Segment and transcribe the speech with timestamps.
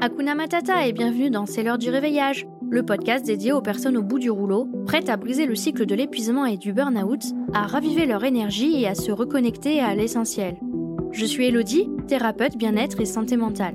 [0.00, 4.02] Hakuna Matata et bienvenue dans C'est l'heure du réveillage, le podcast dédié aux personnes au
[4.04, 7.20] bout du rouleau, prêtes à briser le cycle de l'épuisement et du burn-out,
[7.52, 10.56] à raviver leur énergie et à se reconnecter à l'essentiel.
[11.10, 13.74] Je suis Elodie, thérapeute bien-être et santé mentale.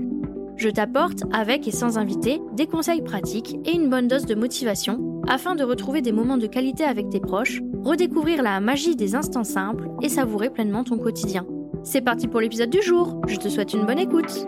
[0.56, 5.22] Je t'apporte, avec et sans invité, des conseils pratiques et une bonne dose de motivation
[5.28, 9.44] afin de retrouver des moments de qualité avec tes proches, redécouvrir la magie des instants
[9.44, 11.46] simples et savourer pleinement ton quotidien.
[11.84, 14.46] C'est parti pour l'épisode du jour, je te souhaite une bonne écoute.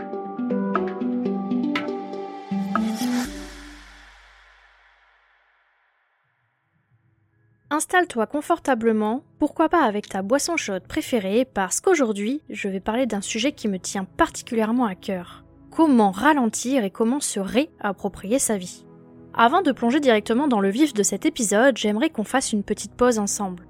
[7.76, 13.20] Installe-toi confortablement, pourquoi pas avec ta boisson chaude préférée, parce qu'aujourd'hui, je vais parler d'un
[13.20, 15.44] sujet qui me tient particulièrement à cœur.
[15.72, 18.86] Comment ralentir et comment se réapproprier sa vie.
[19.34, 22.94] Avant de plonger directement dans le vif de cet épisode, j'aimerais qu'on fasse une petite
[22.94, 23.68] pause ensemble.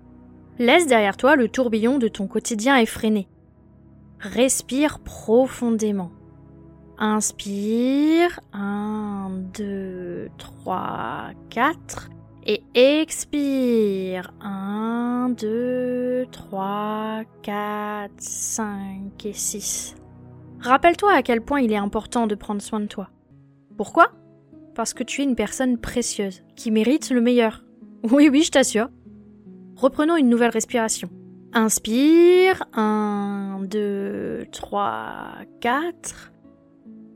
[0.59, 3.27] Laisse derrière toi le tourbillon de ton quotidien effréné.
[4.19, 6.11] Respire profondément.
[6.99, 8.39] Inspire.
[8.53, 12.09] 1, 2, 3, 4
[12.45, 14.33] et expire.
[14.41, 19.95] 1, 2, 3, 4, 5 et 6.
[20.59, 23.09] Rappelle-toi à quel point il est important de prendre soin de toi.
[23.77, 24.11] Pourquoi?
[24.73, 27.63] Parce que tu es une personne précieuse, qui mérite le meilleur.
[28.03, 28.89] Oui, oui, je t'assure.
[29.75, 31.09] Reprenons une nouvelle respiration.
[31.53, 32.63] Inspire.
[32.73, 36.34] 1, 2, 3, 4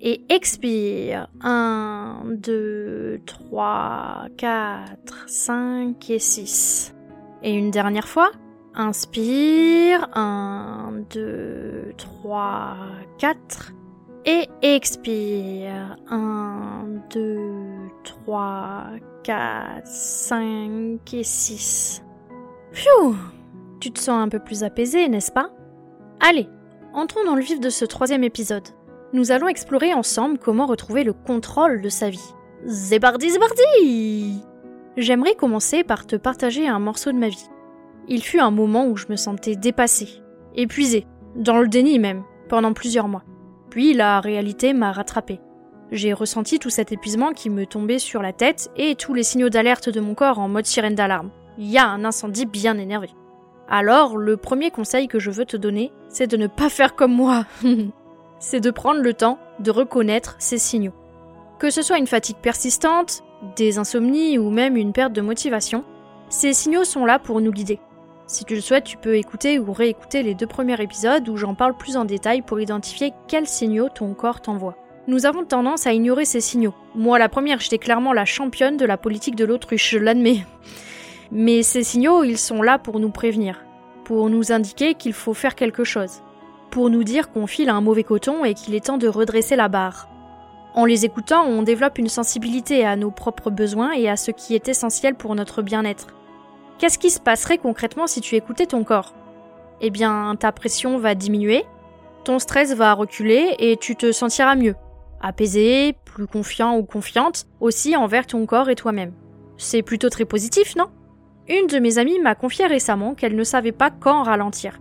[0.02, 1.28] et expire.
[1.42, 4.86] 1, 2, 3, 4,
[5.28, 6.95] 5 et 6.
[7.44, 8.31] Et une dernière fois.
[8.75, 10.08] Inspire.
[10.14, 12.75] 1, 2, 3,
[13.17, 13.73] 4.
[14.25, 15.97] Et expire.
[16.09, 17.47] 1, 2,
[18.03, 18.83] 3,
[19.23, 22.03] 4, 5 et 6.
[22.72, 23.16] Phew
[23.80, 25.50] Tu te sens un peu plus apaisé, n'est-ce pas?
[26.20, 26.47] Allez,
[26.94, 28.67] entrons dans le vif de ce troisième épisode
[29.14, 32.33] nous allons explorer ensemble comment retrouver le contrôle de sa vie.
[32.66, 34.44] Zébardi zébardi
[34.98, 37.50] J'aimerais commencer par te partager un morceau de ma vie.
[38.08, 40.22] Il fut un moment où je me sentais dépassée,
[40.56, 43.23] épuisée, dans le déni même, pendant plusieurs mois.
[43.70, 45.39] Puis la réalité m'a rattrapée.
[45.92, 49.50] J'ai ressenti tout cet épuisement qui me tombait sur la tête et tous les signaux
[49.50, 51.32] d'alerte de mon corps en mode sirène d'alarme.
[51.58, 53.10] Il y a un incendie bien énervé.
[53.67, 57.14] Alors, le premier conseil que je veux te donner, c'est de ne pas faire comme
[57.14, 57.45] moi.
[58.39, 60.94] c'est de prendre le temps de reconnaître ces signaux.
[61.60, 63.23] Que ce soit une fatigue persistante,
[63.55, 65.83] des insomnies ou même une perte de motivation,
[66.30, 67.80] ces signaux sont là pour nous guider.
[68.27, 71.55] Si tu le souhaites, tu peux écouter ou réécouter les deux premiers épisodes où j'en
[71.55, 74.77] parle plus en détail pour identifier quels signaux ton corps t'envoie.
[75.08, 76.76] Nous avons tendance à ignorer ces signaux.
[76.94, 80.45] Moi, la première, j'étais clairement la championne de la politique de l'autruche, je l'admets.
[81.32, 83.66] Mais ces signaux, ils sont là pour nous prévenir,
[84.04, 86.21] pour nous indiquer qu'il faut faire quelque chose
[86.70, 89.68] pour nous dire qu'on file un mauvais coton et qu'il est temps de redresser la
[89.68, 90.10] barre.
[90.74, 94.56] En les écoutant, on développe une sensibilité à nos propres besoins et à ce qui
[94.56, 96.08] est essentiel pour notre bien-être.
[96.78, 99.14] Qu'est-ce qui se passerait concrètement si tu écoutais ton corps?
[99.82, 101.66] Eh bien, ta pression va diminuer,
[102.24, 104.76] ton stress va reculer et tu te sentiras mieux,
[105.22, 109.14] apaisé, plus confiant ou confiante aussi envers ton corps et toi-même.
[109.58, 110.88] C'est plutôt très positif, non?
[111.48, 114.80] Une de mes amies m'a confié récemment qu'elle ne savait pas quand ralentir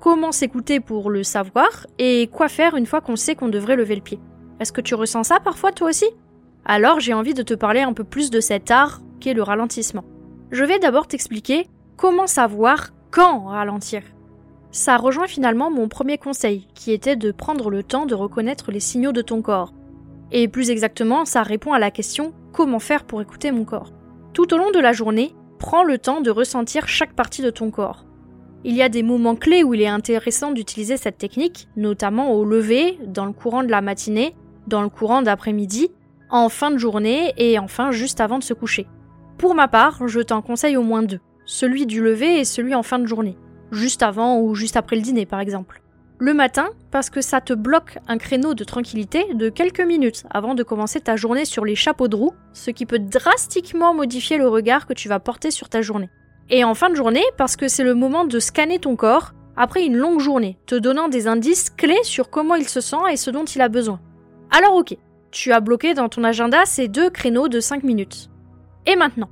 [0.00, 3.96] comment s'écouter pour le savoir et quoi faire une fois qu'on sait qu'on devrait lever
[3.96, 4.20] le pied.
[4.60, 6.06] Est-ce que tu ressens ça parfois toi aussi?
[6.64, 10.04] Alors j'ai envie de te parler un peu plus de cet art qu'est le ralentissement.
[10.50, 11.66] Je vais d'abord t'expliquer
[11.96, 14.02] comment savoir quand ralentir.
[14.70, 18.80] Ça rejoint finalement mon premier conseil, qui était de prendre le temps de reconnaître les
[18.80, 19.72] signaux de ton corps.
[20.30, 23.92] Et plus exactement, ça répond à la question comment faire pour écouter mon corps?
[24.34, 27.70] Tout au long de la journée, prends le temps de ressentir chaque partie de ton
[27.70, 28.04] corps.
[28.64, 32.44] Il y a des moments clés où il est intéressant d'utiliser cette technique, notamment au
[32.44, 34.34] lever, dans le courant de la matinée,
[34.66, 35.90] dans le courant d'après-midi,
[36.28, 38.86] en fin de journée et enfin juste avant de se coucher.
[39.38, 42.82] Pour ma part, je t'en conseille au moins deux, celui du lever et celui en
[42.82, 43.36] fin de journée,
[43.70, 45.80] juste avant ou juste après le dîner par exemple.
[46.20, 50.56] Le matin, parce que ça te bloque un créneau de tranquillité de quelques minutes avant
[50.56, 54.48] de commencer ta journée sur les chapeaux de roue, ce qui peut drastiquement modifier le
[54.48, 56.10] regard que tu vas porter sur ta journée.
[56.50, 59.84] Et en fin de journée, parce que c'est le moment de scanner ton corps après
[59.84, 63.30] une longue journée, te donnant des indices clés sur comment il se sent et ce
[63.30, 64.00] dont il a besoin.
[64.50, 64.96] Alors ok,
[65.30, 68.30] tu as bloqué dans ton agenda ces deux créneaux de 5 minutes.
[68.86, 69.28] Et maintenant?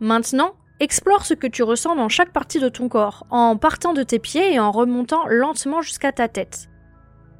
[0.00, 4.02] Maintenant, explore ce que tu ressens dans chaque partie de ton corps, en partant de
[4.02, 6.70] tes pieds et en remontant lentement jusqu'à ta tête.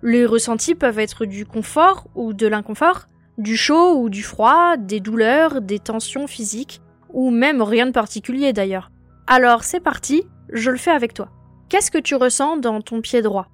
[0.03, 3.07] Les ressentis peuvent être du confort ou de l'inconfort,
[3.39, 6.82] du chaud ou du froid, des douleurs, des tensions physiques,
[7.13, 8.91] ou même rien de particulier d'ailleurs.
[9.27, 11.31] Alors c'est parti, je le fais avec toi.
[11.69, 13.49] Qu'est-ce que tu ressens dans ton pied droit?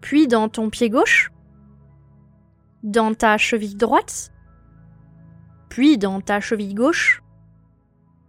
[0.00, 1.30] Puis dans ton pied gauche?
[2.82, 4.32] Dans ta cheville droite,
[5.68, 7.22] puis dans ta cheville gauche,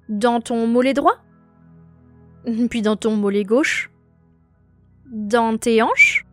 [0.08, 1.18] dans ton mollet droit,
[2.70, 3.92] puis dans ton mollet gauche,
[5.08, 6.26] dans tes hanches,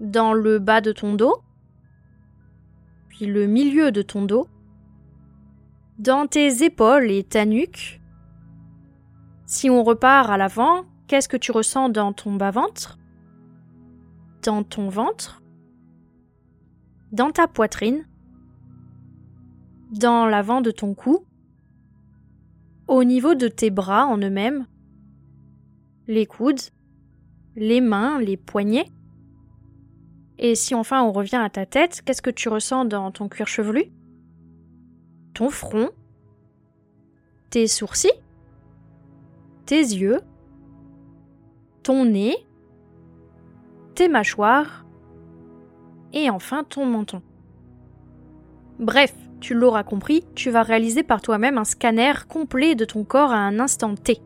[0.00, 1.42] dans le bas de ton dos,
[3.08, 4.48] puis le milieu de ton dos,
[5.98, 8.00] dans tes épaules et ta nuque.
[9.46, 12.98] Si on repart à l'avant, qu'est-ce que tu ressens dans ton bas-ventre?
[14.42, 15.42] Dans ton ventre.
[17.12, 18.06] Dans ta poitrine.
[19.92, 21.24] Dans l'avant de ton cou.
[22.88, 24.66] Au niveau de tes bras en eux-mêmes.
[26.08, 26.60] Les coudes.
[27.56, 28.90] Les mains, les poignets.
[30.38, 33.46] Et si enfin on revient à ta tête, qu'est-ce que tu ressens dans ton cuir
[33.46, 33.92] chevelu?
[35.34, 35.90] Ton front
[37.50, 38.08] Tes sourcils
[39.66, 40.20] Tes yeux
[41.82, 42.36] Ton nez
[43.96, 44.86] Tes mâchoires
[46.12, 47.20] Et enfin ton menton.
[48.78, 53.32] Bref, tu l'auras compris, tu vas réaliser par toi-même un scanner complet de ton corps
[53.32, 54.20] à un instant T.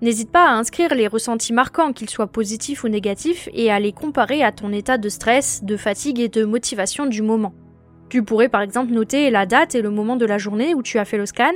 [0.00, 3.92] N'hésite pas à inscrire les ressentis marquants, qu'ils soient positifs ou négatifs, et à les
[3.92, 7.52] comparer à ton état de stress, de fatigue et de motivation du moment.
[8.08, 10.98] Tu pourrais par exemple noter la date et le moment de la journée où tu
[10.98, 11.52] as fait le scan,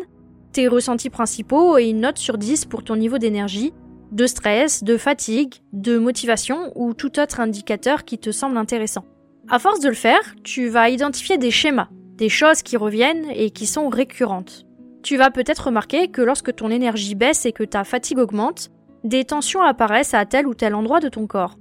[0.53, 3.73] tes ressentis principaux et une note sur 10 pour ton niveau d'énergie,
[4.11, 9.05] de stress, de fatigue, de motivation ou tout autre indicateur qui te semble intéressant.
[9.49, 13.51] À force de le faire, tu vas identifier des schémas, des choses qui reviennent et
[13.51, 14.67] qui sont récurrentes
[15.03, 18.71] tu vas peut-être remarquer que lorsque ton énergie baisse et que ta fatigue augmente,
[19.05, 21.57] des tensions apparaissent à tel ou tel endroit de ton corps.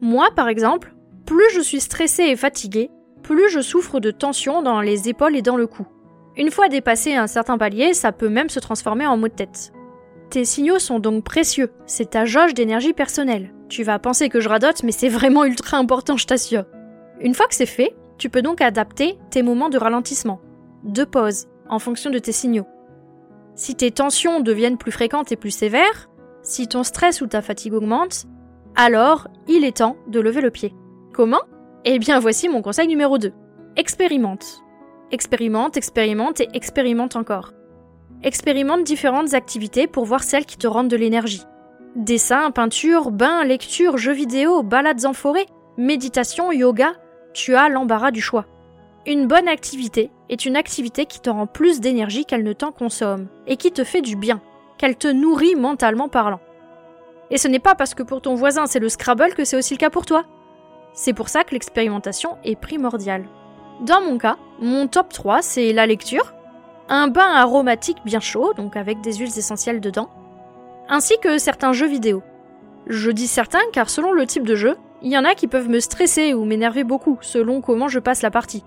[0.00, 0.94] Moi, par exemple,
[1.26, 2.90] plus je suis stressée et fatiguée,
[3.22, 5.86] plus je souffre de tensions dans les épaules et dans le cou.
[6.36, 9.72] Une fois dépassé un certain palier, ça peut même se transformer en maux de tête.
[10.30, 13.52] Tes signaux sont donc précieux, c'est ta jauge d'énergie personnelle.
[13.68, 16.64] Tu vas penser que je radote, mais c'est vraiment ultra important, je t'assure.
[17.20, 20.40] Une fois que c'est fait, tu peux donc adapter tes moments de ralentissement,
[20.84, 22.66] de pause, en fonction de tes signaux.
[23.54, 26.08] Si tes tensions deviennent plus fréquentes et plus sévères,
[26.42, 28.24] si ton stress ou ta fatigue augmente,
[28.74, 30.74] alors il est temps de lever le pied.
[31.12, 31.42] Comment?
[31.84, 33.32] Eh bien voici mon conseil numéro 2.
[33.74, 34.62] Expérimente.
[35.10, 37.52] Expérimente, expérimente et expérimente encore.
[38.22, 41.42] Expérimente différentes activités pour voir celles qui te rendent de l'énergie.
[41.96, 45.46] Dessin, peinture, bain, lecture, jeux vidéo, balades en forêt,
[45.76, 46.92] méditation, yoga,
[47.34, 48.46] tu as l'embarras du choix.
[49.04, 53.26] Une bonne activité est une activité qui te rend plus d'énergie qu'elle ne t'en consomme,
[53.48, 54.40] et qui te fait du bien,
[54.78, 56.40] qu'elle te nourrit mentalement parlant.
[57.30, 59.74] Et ce n'est pas parce que pour ton voisin c'est le Scrabble que c'est aussi
[59.74, 60.24] le cas pour toi.
[60.94, 63.24] C'est pour ça que l'expérimentation est primordiale.
[63.80, 66.34] Dans mon cas, mon top 3 c'est la lecture,
[66.88, 70.10] un bain aromatique bien chaud, donc avec des huiles essentielles dedans,
[70.88, 72.22] ainsi que certains jeux vidéo.
[72.86, 75.68] Je dis certains car selon le type de jeu, il y en a qui peuvent
[75.68, 78.64] me stresser ou m'énerver beaucoup selon comment je passe la partie.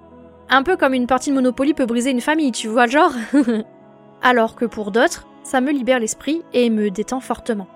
[0.49, 3.13] Un peu comme une partie de Monopoly peut briser une famille, tu vois genre
[4.21, 7.67] Alors que pour d'autres, ça me libère l'esprit et me détend fortement.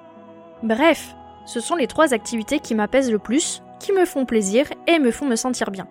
[0.63, 1.15] Bref,
[1.45, 5.11] ce sont les trois activités qui m'apaisent le plus, qui me font plaisir et me
[5.11, 5.87] font me sentir bien.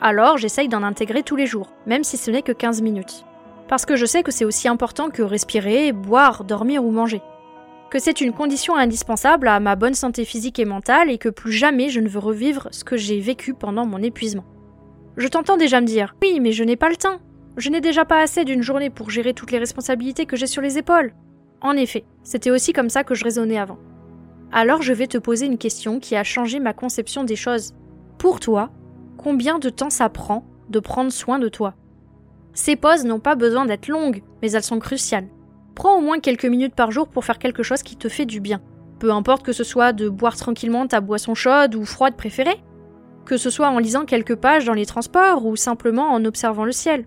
[0.00, 3.24] Alors j'essaye d'en intégrer tous les jours, même si ce n'est que 15 minutes.
[3.68, 7.22] Parce que je sais que c'est aussi important que respirer, boire, dormir ou manger.
[7.90, 11.52] Que c'est une condition indispensable à ma bonne santé physique et mentale et que plus
[11.52, 14.44] jamais je ne veux revivre ce que j'ai vécu pendant mon épuisement.
[15.16, 17.20] Je t'entends déjà me dire Oui, mais je n'ai pas le temps.
[17.56, 20.62] Je n'ai déjà pas assez d'une journée pour gérer toutes les responsabilités que j'ai sur
[20.62, 21.12] les épaules.
[21.60, 23.78] En effet, c'était aussi comme ça que je raisonnais avant.
[24.54, 27.72] Alors je vais te poser une question qui a changé ma conception des choses.
[28.18, 28.68] Pour toi,
[29.16, 31.74] combien de temps ça prend de prendre soin de toi?
[32.52, 35.28] Ces pauses n'ont pas besoin d'être longues, mais elles sont cruciales.
[35.74, 38.40] Prends au moins quelques minutes par jour pour faire quelque chose qui te fait du
[38.40, 38.60] bien.
[38.98, 42.60] Peu importe que ce soit de boire tranquillement ta boisson chaude ou froide préférée,
[43.24, 46.72] que ce soit en lisant quelques pages dans les transports ou simplement en observant le
[46.72, 47.06] ciel.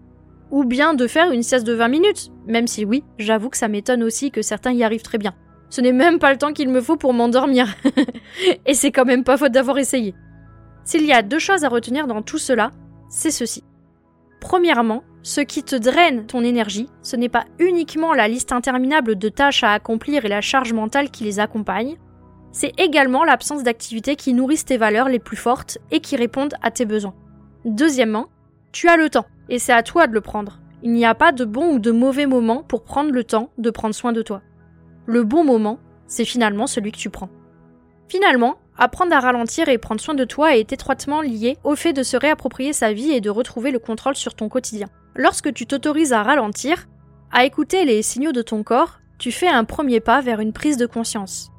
[0.50, 3.68] Ou bien de faire une sieste de 20 minutes, même si oui, j'avoue que ça
[3.68, 5.36] m'étonne aussi que certains y arrivent très bien.
[5.69, 7.67] Ce n'est même pas le temps qu'il me faut pour m'endormir.
[8.65, 10.15] Et c'est quand même pas faute d'avoir essayé.
[10.84, 12.72] S'il y a deux choses à retenir dans tout cela,
[13.10, 13.63] c'est ceci.
[14.39, 19.29] Premièrement, ce qui te draine ton énergie, ce n'est pas uniquement la liste interminable de
[19.29, 21.98] tâches à accomplir et la charge mentale qui les accompagne,
[22.51, 26.69] c'est également l'absence d'activités qui nourrissent tes valeurs les plus fortes et qui répondent à
[26.69, 27.15] tes besoins.
[27.65, 28.27] Deuxièmement,
[28.72, 30.60] tu as le temps, et c'est à toi de le prendre.
[30.84, 33.72] Il n'y a pas de bon ou de mauvais moment pour prendre le temps de
[33.72, 34.41] prendre soin de toi.
[35.08, 37.30] Le bon moment, c'est finalement celui que tu prends.
[38.08, 42.04] Finalement, apprendre à ralentir et prendre soin de toi est étroitement lié au fait de
[42.04, 44.88] se réapproprier sa vie et de retrouver le contrôle sur ton quotidien.
[45.16, 46.88] Lorsque tu t'autorises à ralentir,
[47.32, 50.78] à écouter les signaux de ton corps, tu fais un premier pas vers une prise
[50.78, 51.52] de conscience.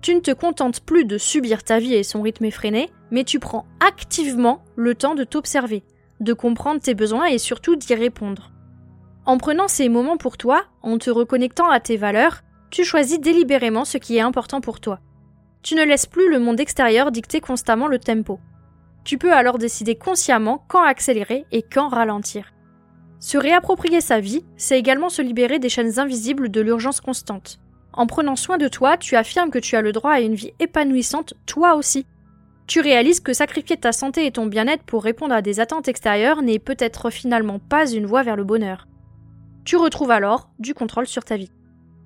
[0.00, 3.38] Tu ne te contentes plus de subir ta vie et son rythme effréné, mais tu
[3.38, 5.84] prends activement le temps de t'observer,
[6.20, 8.50] de comprendre tes besoins et surtout d'y répondre.
[9.24, 13.84] En prenant ces moments pour toi, en te reconnectant à tes valeurs, tu choisis délibérément
[13.84, 14.98] ce qui est important pour toi.
[15.62, 18.40] Tu ne laisses plus le monde extérieur dicter constamment le tempo.
[19.04, 22.54] Tu peux alors décider consciemment quand accélérer et quand ralentir.
[23.20, 27.60] Se réapproprier sa vie, c'est également se libérer des chaînes invisibles de l'urgence constante.
[27.92, 30.54] En prenant soin de toi, tu affirmes que tu as le droit à une vie
[30.58, 32.06] épanouissante toi aussi.
[32.66, 36.40] Tu réalises que sacrifier ta santé et ton bien-être pour répondre à des attentes extérieures
[36.40, 38.88] n'est peut-être finalement pas une voie vers le bonheur.
[39.66, 41.52] Tu retrouves alors du contrôle sur ta vie.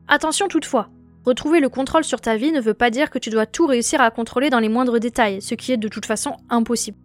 [0.09, 0.89] Attention toutefois,
[1.25, 4.01] retrouver le contrôle sur ta vie ne veut pas dire que tu dois tout réussir
[4.01, 6.99] à contrôler dans les moindres détails, ce qui est de toute façon impossible.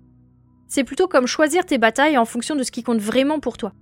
[0.68, 3.74] C'est plutôt comme choisir tes batailles en fonction de ce qui compte vraiment pour toi.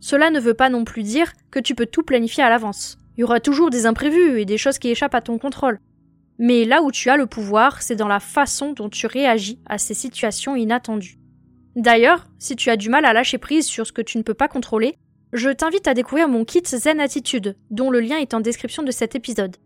[0.00, 2.98] Cela ne veut pas non plus dire que tu peux tout planifier à l'avance.
[3.16, 5.78] Il y aura toujours des imprévus et des choses qui échappent à ton contrôle.
[6.38, 9.78] Mais là où tu as le pouvoir, c'est dans la façon dont tu réagis à
[9.78, 11.18] ces situations inattendues.
[11.74, 14.34] D'ailleurs, si tu as du mal à lâcher prise sur ce que tu ne peux
[14.34, 14.98] pas contrôler,
[15.32, 18.90] je t'invite à découvrir mon kit Zen Attitude, dont le lien est en description de
[18.90, 19.56] cet épisode.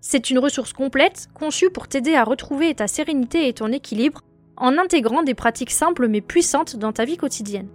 [0.00, 4.22] C'est une ressource complète, conçue pour t'aider à retrouver ta sérénité et ton équilibre,
[4.56, 7.68] en intégrant des pratiques simples mais puissantes dans ta vie quotidienne.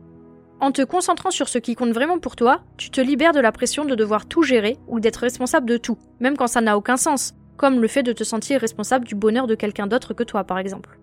[0.60, 3.54] En te concentrant sur ce qui compte vraiment pour toi, tu te libères de la
[3.54, 6.98] pression de devoir tout gérer ou d'être responsable de tout, même quand ça n'a aucun
[6.98, 10.44] sens, comme le fait de te sentir responsable du bonheur de quelqu'un d'autre que toi
[10.44, 11.00] par exemple.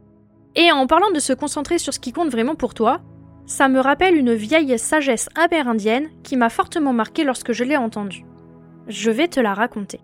[0.54, 3.00] Et en parlant de se concentrer sur ce qui compte vraiment pour toi,
[3.46, 8.24] ça me rappelle une vieille sagesse amérindienne qui m'a fortement marqué lorsque je l'ai entendue.
[8.88, 10.00] Je vais te la raconter.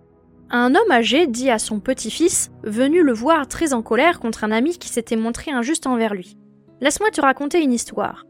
[0.51, 4.53] Un homme âgé dit à son petit-fils, venu le voir très en colère contre un
[4.53, 6.37] ami qui s'était montré injuste envers lui.
[6.81, 8.27] Laisse-moi te raconter une histoire.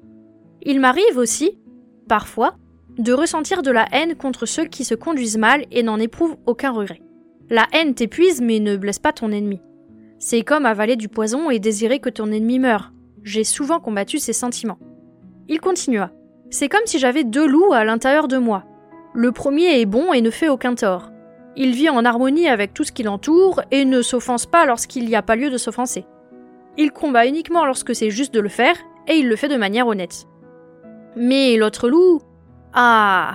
[0.63, 1.59] Il m'arrive aussi,
[2.09, 2.55] parfois,
[2.97, 6.71] de ressentir de la haine contre ceux qui se conduisent mal et n'en éprouvent aucun
[6.71, 7.03] regret.
[7.51, 9.61] La haine t'épuise mais ne blesse pas ton ennemi.
[10.19, 12.93] C'est comme avaler du poison et désirer que ton ennemi meure.
[13.25, 14.79] J'ai souvent combattu ces sentiments.
[15.49, 16.11] Il continua.
[16.51, 18.65] C'est comme si j'avais deux loups à l'intérieur de moi.
[19.15, 21.11] Le premier est bon et ne fait aucun tort.
[21.57, 25.17] Il vit en harmonie avec tout ce qui l'entoure et ne s'offense pas lorsqu'il n'y
[25.17, 26.07] a pas lieu de s'offenser.
[26.79, 29.87] Il combat uniquement lorsque c'est juste de le faire et il le fait de manière
[29.87, 30.27] honnête.
[31.17, 32.21] Mais l'autre loup?
[32.73, 33.35] Ah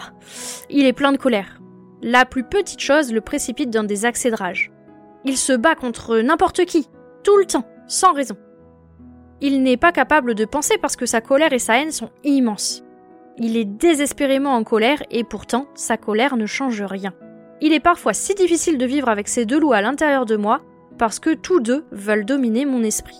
[0.70, 1.60] Il est plein de colère.
[2.02, 4.72] La plus petite chose le précipite dans des accès de rage.
[5.26, 6.88] Il se bat contre n'importe qui,
[7.24, 8.36] tout le temps, sans raison.
[9.42, 12.84] Il n'est pas capable de penser parce que sa colère et sa haine sont immenses.
[13.38, 17.14] Il est désespérément en colère et pourtant sa colère ne change rien.
[17.62, 20.62] Il est parfois si difficile de vivre avec ces deux loups à l'intérieur de moi
[20.98, 23.20] parce que tous deux veulent dominer mon esprit.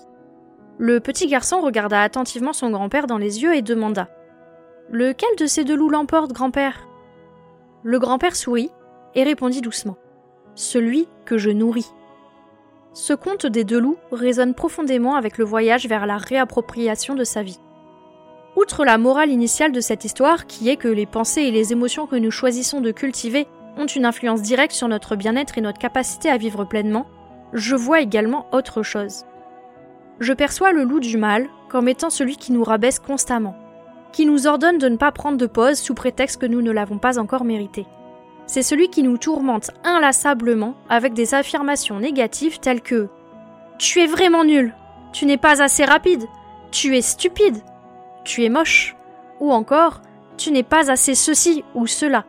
[0.80, 4.10] Le petit garçon regarda attentivement son grand-père dans les yeux et demanda
[4.90, 6.88] Lequel de ces deux loups l'emporte, grand-père?
[7.84, 8.72] Le grand-père sourit
[9.16, 9.98] et répondit doucement
[10.56, 11.92] Celui que je nourris.
[13.00, 17.44] Ce conte des deux loups résonne profondément avec le voyage vers la réappropriation de sa
[17.44, 17.60] vie.
[18.56, 22.08] Outre la morale initiale de cette histoire, qui est que les pensées et les émotions
[22.08, 23.46] que nous choisissons de cultiver
[23.78, 27.06] ont une influence directe sur notre bien-être et notre capacité à vivre pleinement,
[27.54, 29.26] je vois également autre chose.
[30.20, 33.56] Je perçois le loup du mal comme étant celui qui nous rabaisse constamment,
[34.12, 36.98] qui nous ordonne de ne pas prendre de pause sous prétexte que nous ne l'avons
[36.98, 37.86] pas encore mérité
[38.48, 43.10] c'est celui qui nous tourmente inlassablement avec des affirmations négatives telles que
[43.78, 44.74] Tu es vraiment nul,
[45.14, 46.26] tu n'es pas assez rapide,
[46.72, 47.58] tu es stupide,
[48.24, 48.96] tu es moche,
[49.40, 50.02] ou encore
[50.38, 52.26] Tu n'es pas assez ceci ou cela,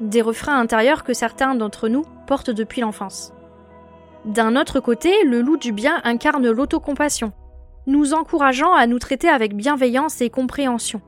[0.00, 3.32] des refrains intérieurs que certains d'entre nous portent depuis l'enfance.
[4.24, 7.32] D'un autre côté, le loup du bien incarne l'autocompassion,
[7.86, 11.00] nous encourageant à nous traiter avec bienveillance et compréhension.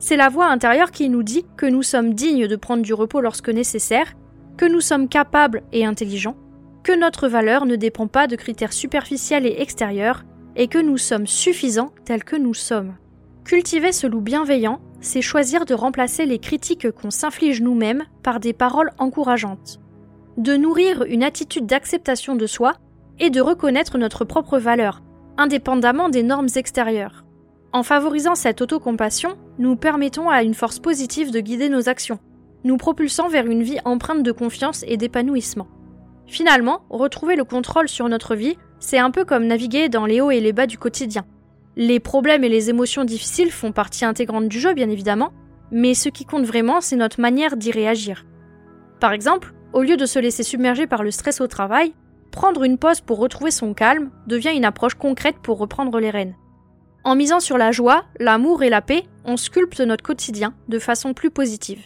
[0.00, 3.20] C'est la voix intérieure qui nous dit que nous sommes dignes de prendre du repos
[3.20, 4.14] lorsque nécessaire,
[4.56, 6.36] que nous sommes capables et intelligents,
[6.84, 10.24] que notre valeur ne dépend pas de critères superficiels et extérieurs,
[10.56, 12.94] et que nous sommes suffisants tels que nous sommes.
[13.44, 18.52] Cultiver ce loup bienveillant, c'est choisir de remplacer les critiques qu'on s'inflige nous-mêmes par des
[18.52, 19.80] paroles encourageantes,
[20.36, 22.74] de nourrir une attitude d'acceptation de soi
[23.18, 25.02] et de reconnaître notre propre valeur,
[25.36, 27.24] indépendamment des normes extérieures.
[27.72, 32.18] En favorisant cette autocompassion, nous permettons à une force positive de guider nos actions,
[32.64, 35.68] nous propulsant vers une vie empreinte de confiance et d'épanouissement.
[36.26, 40.30] Finalement, retrouver le contrôle sur notre vie, c'est un peu comme naviguer dans les hauts
[40.30, 41.26] et les bas du quotidien.
[41.76, 45.32] Les problèmes et les émotions difficiles font partie intégrante du jeu, bien évidemment,
[45.70, 48.24] mais ce qui compte vraiment, c'est notre manière d'y réagir.
[48.98, 51.92] Par exemple, au lieu de se laisser submerger par le stress au travail,
[52.32, 56.34] prendre une pause pour retrouver son calme devient une approche concrète pour reprendre les rênes.
[57.04, 61.14] En misant sur la joie, l'amour et la paix, on sculpte notre quotidien de façon
[61.14, 61.82] plus positive.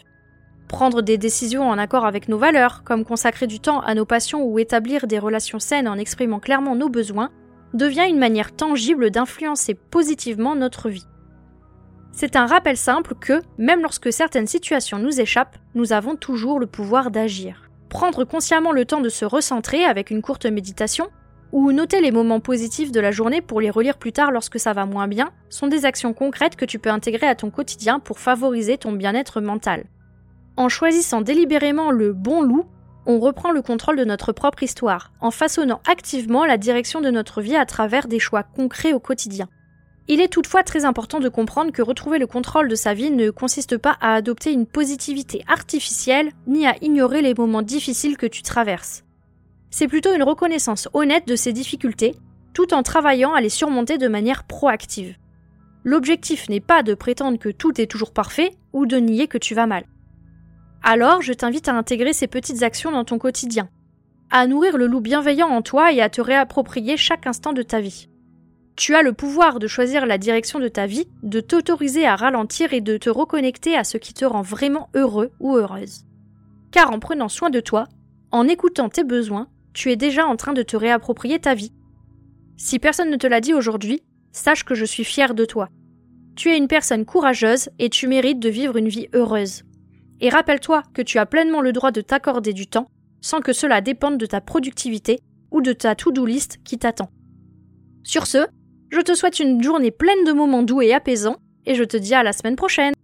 [0.68, 4.42] Prendre des décisions en accord avec nos valeurs, comme consacrer du temps à nos passions
[4.42, 7.30] ou établir des relations saines en exprimant clairement nos besoins,
[7.74, 11.06] devient une manière tangible d'influencer positivement notre vie.
[12.10, 16.66] C'est un rappel simple que, même lorsque certaines situations nous échappent, nous avons toujours le
[16.66, 17.70] pouvoir d'agir.
[17.88, 21.08] Prendre consciemment le temps de se recentrer avec une courte méditation,
[21.52, 24.72] ou noter les moments positifs de la journée pour les relire plus tard lorsque ça
[24.72, 28.18] va moins bien, sont des actions concrètes que tu peux intégrer à ton quotidien pour
[28.18, 29.84] favoriser ton bien-être mental.
[30.56, 32.64] En choisissant délibérément le bon loup,
[33.06, 37.42] on reprend le contrôle de notre propre histoire, en façonnant activement la direction de notre
[37.42, 39.48] vie à travers des choix concrets au quotidien.
[40.08, 43.30] Il est toutefois très important de comprendre que retrouver le contrôle de sa vie ne
[43.30, 48.42] consiste pas à adopter une positivité artificielle, ni à ignorer les moments difficiles que tu
[48.42, 49.04] traverses.
[49.72, 52.14] C'est plutôt une reconnaissance honnête de ces difficultés,
[52.52, 55.16] tout en travaillant à les surmonter de manière proactive.
[55.82, 59.54] L'objectif n'est pas de prétendre que tout est toujours parfait ou de nier que tu
[59.54, 59.84] vas mal.
[60.82, 63.70] Alors, je t'invite à intégrer ces petites actions dans ton quotidien,
[64.30, 67.80] à nourrir le loup bienveillant en toi et à te réapproprier chaque instant de ta
[67.80, 68.10] vie.
[68.76, 72.74] Tu as le pouvoir de choisir la direction de ta vie, de t'autoriser à ralentir
[72.74, 76.04] et de te reconnecter à ce qui te rend vraiment heureux ou heureuse.
[76.72, 77.86] Car en prenant soin de toi,
[78.30, 81.72] en écoutant tes besoins, tu es déjà en train de te réapproprier ta vie.
[82.56, 84.02] Si personne ne te l'a dit aujourd'hui,
[84.32, 85.68] sache que je suis fière de toi.
[86.36, 89.64] Tu es une personne courageuse et tu mérites de vivre une vie heureuse.
[90.20, 92.88] Et rappelle-toi que tu as pleinement le droit de t'accorder du temps
[93.20, 97.10] sans que cela dépende de ta productivité ou de ta to-do list qui t'attend.
[98.02, 98.46] Sur ce,
[98.90, 101.36] je te souhaite une journée pleine de moments doux et apaisants
[101.66, 102.94] et je te dis à la semaine prochaine.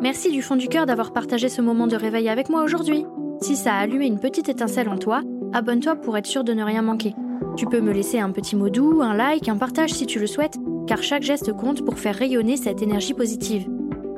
[0.00, 3.04] Merci du fond du cœur d'avoir partagé ce moment de réveil avec moi aujourd'hui.
[3.40, 6.62] Si ça a allumé une petite étincelle en toi, abonne-toi pour être sûr de ne
[6.62, 7.14] rien manquer.
[7.56, 10.28] Tu peux me laisser un petit mot doux, un like, un partage si tu le
[10.28, 13.68] souhaites, car chaque geste compte pour faire rayonner cette énergie positive.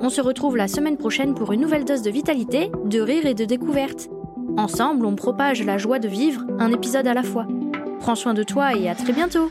[0.01, 3.35] On se retrouve la semaine prochaine pour une nouvelle dose de vitalité, de rire et
[3.35, 4.11] de découverte.
[4.59, 7.47] Ensemble, on propage la joie de vivre, un épisode à la fois.
[8.01, 9.51] Prends soin de toi et à très bientôt